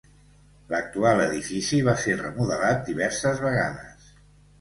[0.75, 4.09] L'actual edifici va ser remodelat diverses vegades.